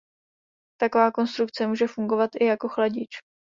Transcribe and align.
Taková 0.81 1.11
konstrukce 1.11 1.67
může 1.67 1.87
fungovat 1.87 2.29
i 2.39 2.45
jako 2.45 2.67
chladič. 2.69 3.17